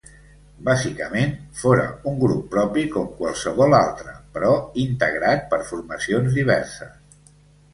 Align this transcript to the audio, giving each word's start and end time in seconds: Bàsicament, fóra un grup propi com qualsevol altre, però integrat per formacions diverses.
Bàsicament, 0.67 1.33
fóra 1.59 1.83
un 2.11 2.17
grup 2.23 2.47
propi 2.55 2.85
com 2.95 3.05
qualsevol 3.19 3.77
altre, 3.81 4.15
però 4.39 4.55
integrat 4.87 5.47
per 5.53 5.61
formacions 5.69 6.41
diverses. 6.41 7.31